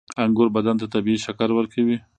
[0.23, 1.97] •انګور بدن ته طبیعي شکر ورکوي.